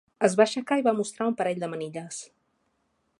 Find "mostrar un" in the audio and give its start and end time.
1.01-1.37